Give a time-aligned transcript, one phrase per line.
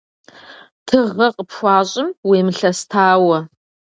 [0.87, 3.37] Тыгъэ къыпхуащӏым уемылъэстауэ.